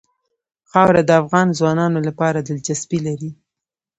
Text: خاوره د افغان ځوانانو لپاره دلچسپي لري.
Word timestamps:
خاوره 0.71 1.01
د 1.05 1.11
افغان 1.21 1.47
ځوانانو 1.59 1.99
لپاره 2.07 2.39
دلچسپي 2.49 2.99
لري. 3.07 3.31